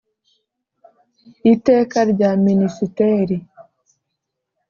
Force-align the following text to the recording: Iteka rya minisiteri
Iteka 1.53 1.99
rya 2.11 2.29
minisiteri 2.45 3.37